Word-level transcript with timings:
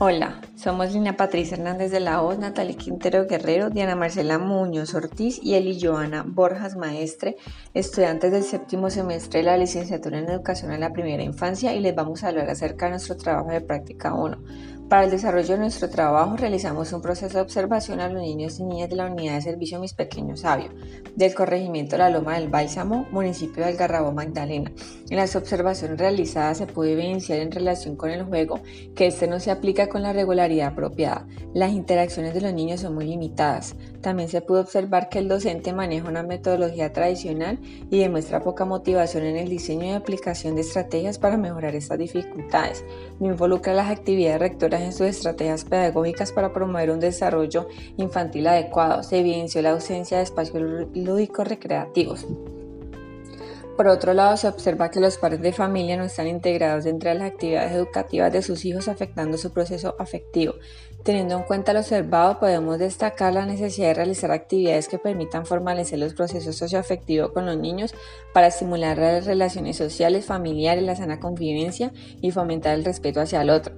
Hola, 0.00 0.40
somos 0.54 0.92
Lina 0.92 1.16
Patricia 1.16 1.56
Hernández 1.56 1.90
de 1.90 1.98
la 1.98 2.20
Voz, 2.20 2.38
Natalie 2.38 2.76
Quintero 2.76 3.26
Guerrero, 3.26 3.68
Diana 3.68 3.96
Marcela 3.96 4.38
Muñoz 4.38 4.94
Ortiz 4.94 5.40
y 5.42 5.54
Eli 5.54 5.76
Joana 5.80 6.24
Borjas 6.24 6.76
Maestre, 6.76 7.36
estudiantes 7.74 8.30
del 8.30 8.44
séptimo 8.44 8.90
semestre 8.90 9.40
de 9.40 9.46
la 9.46 9.56
licenciatura 9.56 10.20
en 10.20 10.30
Educación 10.30 10.70
en 10.70 10.82
la 10.82 10.92
Primera 10.92 11.24
Infancia 11.24 11.74
y 11.74 11.80
les 11.80 11.96
vamos 11.96 12.22
a 12.22 12.28
hablar 12.28 12.48
acerca 12.48 12.84
de 12.84 12.92
nuestro 12.92 13.16
trabajo 13.16 13.50
de 13.50 13.60
práctica 13.60 14.14
1. 14.14 14.38
Para 14.88 15.04
el 15.04 15.10
desarrollo 15.10 15.48
de 15.48 15.58
nuestro 15.58 15.90
trabajo 15.90 16.38
realizamos 16.38 16.94
un 16.94 17.02
proceso 17.02 17.36
de 17.36 17.42
observación 17.42 18.00
a 18.00 18.08
los 18.08 18.22
niños 18.22 18.58
y 18.58 18.64
niñas 18.64 18.88
de 18.88 18.96
la 18.96 19.04
unidad 19.04 19.34
de 19.34 19.42
servicio 19.42 19.78
Mis 19.78 19.92
Pequeños 19.92 20.40
Sabios 20.40 20.72
del 21.14 21.34
corregimiento 21.34 21.98
La 21.98 22.08
Loma 22.08 22.38
del 22.38 22.48
Bálsamo, 22.48 23.06
municipio 23.10 23.64
de 23.64 23.70
Algarrabo, 23.70 24.12
Magdalena. 24.12 24.72
En 25.10 25.16
las 25.16 25.36
observaciones 25.36 25.98
realizadas 25.98 26.58
se 26.58 26.66
puede 26.66 26.92
evidenciar 26.92 27.40
en 27.40 27.50
relación 27.50 27.96
con 27.96 28.10
el 28.10 28.22
juego 28.22 28.60
que 28.94 29.08
este 29.08 29.26
no 29.26 29.40
se 29.40 29.50
aplica 29.50 29.88
con 29.88 30.02
la 30.02 30.12
regularidad 30.12 30.68
apropiada. 30.68 31.26
Las 31.52 31.72
interacciones 31.72 32.32
de 32.34 32.40
los 32.40 32.54
niños 32.54 32.80
son 32.80 32.94
muy 32.94 33.06
limitadas. 33.06 33.74
También 34.00 34.28
se 34.28 34.40
pudo 34.40 34.60
observar 34.60 35.08
que 35.08 35.18
el 35.18 35.28
docente 35.28 35.72
maneja 35.72 36.08
una 36.08 36.22
metodología 36.22 36.92
tradicional 36.92 37.58
y 37.90 37.98
demuestra 37.98 38.40
poca 38.40 38.64
motivación 38.64 39.24
en 39.24 39.36
el 39.36 39.48
diseño 39.48 39.86
y 39.86 39.90
aplicación 39.90 40.54
de 40.54 40.60
estrategias 40.60 41.18
para 41.18 41.36
mejorar 41.36 41.74
estas 41.74 41.98
dificultades. 41.98 42.84
No 43.18 43.26
involucra 43.26 43.74
las 43.74 43.90
actividades 43.90 44.38
rectoras 44.38 44.77
en 44.82 44.92
sus 44.92 45.06
estrategias 45.06 45.64
pedagógicas 45.64 46.32
para 46.32 46.52
promover 46.52 46.90
un 46.90 47.00
desarrollo 47.00 47.68
infantil 47.96 48.46
adecuado. 48.46 49.02
Se 49.02 49.18
evidenció 49.18 49.62
la 49.62 49.70
ausencia 49.70 50.18
de 50.18 50.24
espacios 50.24 50.62
lúdicos 50.94 51.46
recreativos. 51.46 52.26
Por 53.78 53.86
otro 53.86 54.12
lado, 54.12 54.36
se 54.36 54.48
observa 54.48 54.90
que 54.90 54.98
los 54.98 55.18
padres 55.18 55.40
de 55.40 55.52
familia 55.52 55.96
no 55.96 56.02
están 56.02 56.26
integrados 56.26 56.82
dentro 56.82 57.10
de 57.10 57.14
las 57.14 57.30
actividades 57.30 57.70
educativas 57.70 58.32
de 58.32 58.42
sus 58.42 58.64
hijos, 58.64 58.88
afectando 58.88 59.38
su 59.38 59.52
proceso 59.52 59.94
afectivo. 60.00 60.54
Teniendo 61.04 61.36
en 61.36 61.44
cuenta 61.44 61.72
lo 61.72 61.78
observado, 61.78 62.40
podemos 62.40 62.80
destacar 62.80 63.32
la 63.32 63.46
necesidad 63.46 63.86
de 63.86 63.94
realizar 63.94 64.32
actividades 64.32 64.88
que 64.88 64.98
permitan 64.98 65.46
fortalecer 65.46 66.00
los 66.00 66.12
procesos 66.14 66.56
socioafectivos 66.56 67.30
con 67.30 67.46
los 67.46 67.56
niños 67.56 67.94
para 68.34 68.48
estimular 68.48 68.98
las 68.98 69.26
relaciones 69.26 69.76
sociales, 69.76 70.26
familiares, 70.26 70.82
la 70.82 70.96
sana 70.96 71.20
convivencia 71.20 71.92
y 72.20 72.32
fomentar 72.32 72.74
el 72.74 72.84
respeto 72.84 73.20
hacia 73.20 73.42
el 73.42 73.50
otro. 73.50 73.76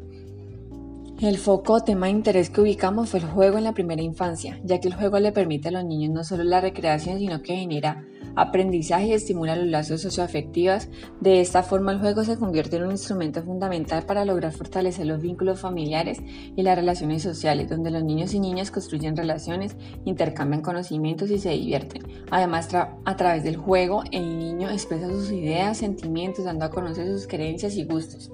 El 1.23 1.37
foco 1.37 1.81
tema 1.81 2.07
de 2.07 2.13
interés 2.13 2.49
que 2.49 2.63
ubicamos 2.63 3.11
fue 3.11 3.21
el 3.21 3.27
juego 3.27 3.59
en 3.59 3.65
la 3.65 3.75
primera 3.75 4.01
infancia, 4.01 4.59
ya 4.65 4.81
que 4.81 4.89
el 4.89 4.95
juego 4.95 5.19
le 5.19 5.33
permite 5.33 5.69
a 5.69 5.71
los 5.71 5.85
niños 5.85 6.15
no 6.15 6.25
solo 6.25 6.45
la 6.45 6.63
recreación, 6.63 7.19
sino 7.19 7.43
que 7.43 7.57
genera 7.57 8.07
aprendizaje 8.37 9.09
y 9.09 9.13
estimula 9.13 9.55
los 9.55 9.67
lazos 9.67 10.01
socioafectivos. 10.01 10.89
De 11.21 11.43
esta 11.43 11.63
forma, 11.63 11.93
el 11.93 11.99
juego 11.99 12.25
se 12.25 12.39
convierte 12.39 12.77
en 12.77 12.85
un 12.85 12.93
instrumento 12.93 13.43
fundamental 13.43 14.05
para 14.07 14.25
lograr 14.25 14.53
fortalecer 14.53 15.05
los 15.05 15.21
vínculos 15.21 15.61
familiares 15.61 16.23
y 16.57 16.63
las 16.63 16.75
relaciones 16.75 17.23
sociales, 17.23 17.69
donde 17.69 17.91
los 17.91 18.03
niños 18.03 18.33
y 18.33 18.41
niñas 18.41 18.71
construyen 18.71 19.15
relaciones, 19.15 19.77
intercambian 20.07 20.63
conocimientos 20.63 21.31
y 21.31 21.39
se 21.39 21.51
divierten. 21.51 22.03
Además, 22.31 22.71
a 22.75 23.17
través 23.19 23.45
del 23.45 23.59
juego, 23.59 24.05
el 24.11 24.39
niño 24.39 24.71
expresa 24.71 25.11
sus 25.11 25.31
ideas, 25.33 25.77
sentimientos, 25.77 26.47
dando 26.47 26.65
a 26.65 26.71
conocer 26.71 27.09
sus 27.09 27.27
creencias 27.27 27.77
y 27.77 27.85
gustos. 27.85 28.33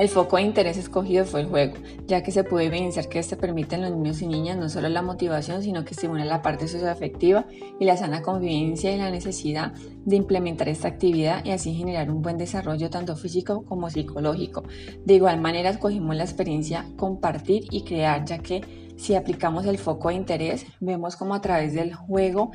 El 0.00 0.08
foco 0.08 0.36
de 0.38 0.44
interés 0.44 0.78
escogido 0.78 1.26
fue 1.26 1.42
el 1.42 1.48
juego, 1.48 1.74
ya 2.06 2.22
que 2.22 2.32
se 2.32 2.42
puede 2.42 2.68
evidenciar 2.68 3.10
que 3.10 3.18
este 3.18 3.36
permite 3.36 3.74
a 3.74 3.78
los 3.78 3.90
niños 3.90 4.22
y 4.22 4.28
niñas 4.28 4.56
no 4.56 4.70
solo 4.70 4.88
la 4.88 5.02
motivación, 5.02 5.62
sino 5.62 5.84
que 5.84 5.90
estimula 5.90 6.24
la 6.24 6.40
parte 6.40 6.68
socioafectiva 6.68 7.44
y 7.78 7.84
la 7.84 7.98
sana 7.98 8.22
convivencia 8.22 8.94
y 8.94 8.96
la 8.96 9.10
necesidad 9.10 9.74
de 10.06 10.16
implementar 10.16 10.70
esta 10.70 10.88
actividad 10.88 11.44
y 11.44 11.50
así 11.50 11.74
generar 11.74 12.10
un 12.10 12.22
buen 12.22 12.38
desarrollo 12.38 12.88
tanto 12.88 13.14
físico 13.14 13.62
como 13.66 13.90
psicológico. 13.90 14.62
De 15.04 15.12
igual 15.12 15.38
manera, 15.38 15.68
escogimos 15.68 16.16
la 16.16 16.24
experiencia 16.24 16.86
compartir 16.96 17.64
y 17.70 17.82
crear, 17.82 18.24
ya 18.24 18.38
que 18.38 18.94
si 18.96 19.16
aplicamos 19.16 19.66
el 19.66 19.76
foco 19.76 20.08
de 20.08 20.14
interés, 20.14 20.64
vemos 20.80 21.14
como 21.14 21.34
a 21.34 21.42
través 21.42 21.74
del 21.74 21.92
juego 21.92 22.52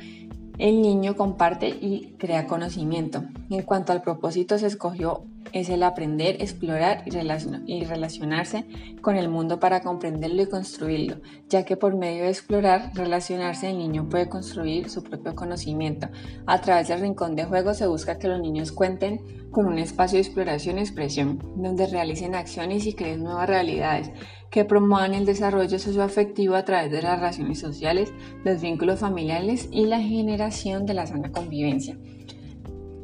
el 0.58 0.82
niño 0.82 1.14
comparte 1.14 1.68
y 1.68 2.16
crea 2.18 2.48
conocimiento. 2.48 3.22
En 3.50 3.62
cuanto 3.62 3.92
al 3.92 4.02
propósito, 4.02 4.58
se 4.58 4.66
escogió 4.66 5.26
es 5.52 5.68
el 5.68 5.82
aprender, 5.82 6.36
explorar 6.40 7.02
y, 7.06 7.84
relacionarse 7.84 8.64
con 9.00 9.16
el 9.16 9.28
mundo 9.28 9.60
para 9.60 9.80
comprenderlo 9.80 10.42
y 10.42 10.48
construirlo, 10.48 11.16
ya 11.48 11.64
que 11.64 11.76
por 11.76 11.96
medio 11.96 12.24
de 12.24 12.30
explorar, 12.30 12.90
relacionarse, 12.94 13.70
el 13.70 13.78
niño 13.78 14.08
puede 14.08 14.28
construir 14.28 14.90
su 14.90 15.02
propio 15.02 15.34
conocimiento. 15.34 16.08
A 16.46 16.60
través 16.60 16.88
del 16.88 17.00
rincón 17.00 17.36
de 17.36 17.44
juego 17.44 17.74
se 17.74 17.86
busca 17.86 18.18
que 18.18 18.28
los 18.28 18.40
niños 18.40 18.72
cuenten 18.72 19.48
con 19.50 19.66
un 19.66 19.78
espacio 19.78 20.16
de 20.16 20.22
exploración 20.22 20.78
y 20.78 20.82
expresión, 20.82 21.38
donde 21.56 21.86
realicen 21.86 22.34
acciones 22.34 22.86
y 22.86 22.92
creen 22.92 23.22
nuevas 23.22 23.48
realidades 23.48 24.10
que 24.50 24.64
promuevan 24.64 25.14
el 25.14 25.26
desarrollo 25.26 25.78
socioafectivo 25.78 26.54
a 26.54 26.64
través 26.64 26.90
de 26.90 27.02
las 27.02 27.18
relaciones 27.18 27.58
sociales, 27.58 28.12
los 28.44 28.60
vínculos 28.60 29.00
familiares 29.00 29.68
y 29.70 29.86
la 29.86 30.00
generación 30.00 30.86
de 30.86 30.94
la 30.94 31.06
sana 31.06 31.30
convivencia. 31.30 31.96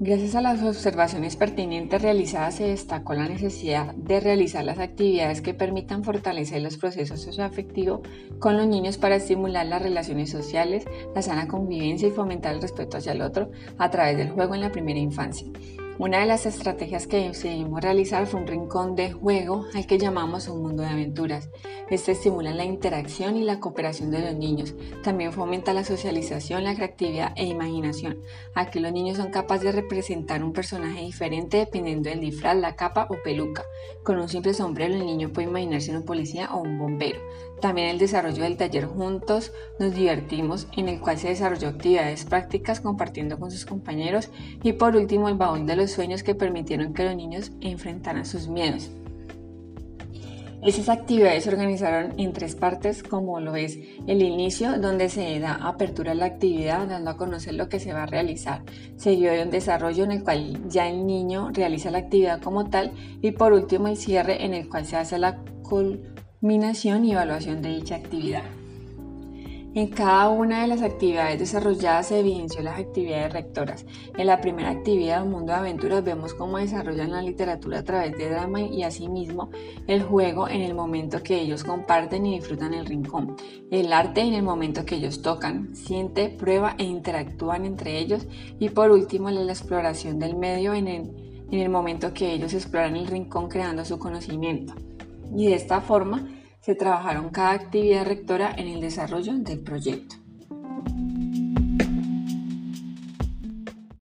Gracias 0.00 0.34
a 0.34 0.40
las 0.40 0.62
observaciones 0.62 1.36
pertinentes 1.36 2.02
realizadas 2.02 2.56
se 2.56 2.64
destacó 2.64 3.14
la 3.14 3.28
necesidad 3.28 3.94
de 3.94 4.18
realizar 4.18 4.64
las 4.64 4.78
actividades 4.78 5.42
que 5.42 5.54
permitan 5.54 6.02
fortalecer 6.02 6.60
los 6.60 6.76
procesos 6.76 7.20
socioafectivos 7.20 8.00
con 8.40 8.56
los 8.56 8.66
niños 8.66 8.98
para 8.98 9.16
estimular 9.16 9.64
las 9.66 9.82
relaciones 9.82 10.30
sociales, 10.30 10.84
la 11.14 11.22
sana 11.22 11.46
convivencia 11.46 12.08
y 12.08 12.12
fomentar 12.12 12.54
el 12.54 12.62
respeto 12.62 12.96
hacia 12.96 13.12
el 13.12 13.22
otro 13.22 13.50
a 13.78 13.90
través 13.90 14.16
del 14.16 14.30
juego 14.30 14.56
en 14.56 14.62
la 14.62 14.72
primera 14.72 14.98
infancia. 14.98 15.46
Una 15.98 16.20
de 16.20 16.26
las 16.26 16.46
estrategias 16.46 17.06
que 17.06 17.28
decidimos 17.28 17.80
realizar 17.80 18.26
fue 18.26 18.40
un 18.40 18.46
rincón 18.46 18.96
de 18.96 19.12
juego 19.12 19.66
al 19.74 19.86
que 19.86 19.98
llamamos 19.98 20.48
un 20.48 20.62
mundo 20.62 20.82
de 20.82 20.88
aventuras. 20.88 21.50
Este 21.92 22.12
estimula 22.12 22.54
la 22.54 22.64
interacción 22.64 23.36
y 23.36 23.44
la 23.44 23.60
cooperación 23.60 24.10
de 24.10 24.20
los 24.20 24.34
niños. 24.34 24.74
También 25.02 25.30
fomenta 25.30 25.74
la 25.74 25.84
socialización, 25.84 26.64
la 26.64 26.74
creatividad 26.74 27.34
e 27.36 27.44
imaginación. 27.44 28.16
Aquí 28.54 28.80
los 28.80 28.92
niños 28.92 29.18
son 29.18 29.30
capaces 29.30 29.64
de 29.64 29.72
representar 29.72 30.42
un 30.42 30.54
personaje 30.54 31.02
diferente 31.02 31.58
dependiendo 31.58 32.08
del 32.08 32.20
disfraz, 32.20 32.56
la 32.56 32.76
capa 32.76 33.06
o 33.10 33.16
peluca. 33.22 33.64
Con 34.04 34.18
un 34.18 34.30
simple 34.30 34.54
sombrero 34.54 34.94
el 34.94 35.04
niño 35.04 35.34
puede 35.34 35.48
imaginarse 35.48 35.94
un 35.94 36.06
policía 36.06 36.48
o 36.54 36.62
un 36.62 36.78
bombero. 36.78 37.20
También 37.60 37.88
el 37.88 37.98
desarrollo 37.98 38.42
del 38.42 38.56
taller 38.56 38.86
juntos 38.86 39.52
nos 39.78 39.94
divertimos 39.94 40.68
en 40.74 40.88
el 40.88 40.98
cual 40.98 41.18
se 41.18 41.28
desarrolló 41.28 41.68
actividades 41.68 42.24
prácticas 42.24 42.80
compartiendo 42.80 43.38
con 43.38 43.50
sus 43.50 43.66
compañeros 43.66 44.30
y 44.62 44.72
por 44.72 44.96
último 44.96 45.28
el 45.28 45.34
baúl 45.34 45.66
de 45.66 45.76
los 45.76 45.90
sueños 45.90 46.22
que 46.22 46.34
permitieron 46.34 46.94
que 46.94 47.04
los 47.04 47.16
niños 47.16 47.52
enfrentaran 47.60 48.24
sus 48.24 48.48
miedos. 48.48 48.90
Esas 50.62 50.88
actividades 50.88 51.42
se 51.42 51.50
organizaron 51.50 52.14
en 52.20 52.32
tres 52.32 52.54
partes, 52.54 53.02
como 53.02 53.40
lo 53.40 53.56
es 53.56 53.80
el 54.06 54.22
inicio, 54.22 54.78
donde 54.78 55.08
se 55.08 55.40
da 55.40 55.54
apertura 55.54 56.12
a 56.12 56.14
la 56.14 56.26
actividad, 56.26 56.86
dando 56.86 57.10
a 57.10 57.16
conocer 57.16 57.54
lo 57.54 57.68
que 57.68 57.80
se 57.80 57.92
va 57.92 58.04
a 58.04 58.06
realizar. 58.06 58.62
Seguido 58.96 59.32
de 59.32 59.42
un 59.42 59.50
desarrollo 59.50 60.04
en 60.04 60.12
el 60.12 60.22
cual 60.22 60.68
ya 60.68 60.88
el 60.88 61.04
niño 61.04 61.50
realiza 61.52 61.90
la 61.90 61.98
actividad 61.98 62.40
como 62.40 62.70
tal. 62.70 62.92
Y 63.22 63.32
por 63.32 63.52
último, 63.52 63.88
el 63.88 63.96
cierre 63.96 64.44
en 64.44 64.54
el 64.54 64.68
cual 64.68 64.86
se 64.86 64.96
hace 64.96 65.18
la 65.18 65.40
culminación 65.62 67.04
y 67.06 67.12
evaluación 67.12 67.60
de 67.60 67.70
dicha 67.70 67.96
actividad. 67.96 68.44
En 69.74 69.86
cada 69.86 70.28
una 70.28 70.60
de 70.60 70.66
las 70.66 70.82
actividades 70.82 71.38
desarrolladas 71.38 72.08
se 72.08 72.20
evidenció 72.20 72.60
las 72.60 72.78
actividades 72.78 73.32
rectoras. 73.32 73.86
En 74.18 74.26
la 74.26 74.42
primera 74.42 74.68
actividad, 74.68 75.24
Mundo 75.24 75.54
de 75.54 75.60
Aventuras, 75.60 76.04
vemos 76.04 76.34
cómo 76.34 76.58
desarrollan 76.58 77.12
la 77.12 77.22
literatura 77.22 77.78
a 77.78 77.82
través 77.82 78.12
de 78.18 78.28
drama 78.28 78.60
y 78.60 78.82
asimismo 78.82 79.48
el 79.86 80.02
juego 80.02 80.46
en 80.46 80.60
el 80.60 80.74
momento 80.74 81.22
que 81.22 81.40
ellos 81.40 81.64
comparten 81.64 82.26
y 82.26 82.34
disfrutan 82.38 82.74
el 82.74 82.84
rincón. 82.84 83.34
El 83.70 83.94
arte 83.94 84.20
en 84.20 84.34
el 84.34 84.42
momento 84.42 84.84
que 84.84 84.96
ellos 84.96 85.22
tocan, 85.22 85.74
siente, 85.74 86.28
prueba 86.28 86.74
e 86.76 86.84
interactúan 86.84 87.64
entre 87.64 87.98
ellos. 87.98 88.26
Y 88.58 88.68
por 88.68 88.90
último, 88.90 89.30
la 89.30 89.40
exploración 89.40 90.18
del 90.18 90.36
medio 90.36 90.74
en 90.74 90.86
el, 90.86 91.46
en 91.50 91.60
el 91.60 91.70
momento 91.70 92.12
que 92.12 92.34
ellos 92.34 92.52
exploran 92.52 92.94
el 92.94 93.06
rincón 93.06 93.48
creando 93.48 93.86
su 93.86 93.98
conocimiento. 93.98 94.74
Y 95.34 95.46
de 95.46 95.54
esta 95.54 95.80
forma, 95.80 96.28
se 96.62 96.76
trabajaron 96.76 97.30
cada 97.30 97.50
actividad 97.50 98.06
rectora 98.06 98.54
en 98.56 98.68
el 98.68 98.80
desarrollo 98.80 99.34
del 99.34 99.60
proyecto. 99.60 100.21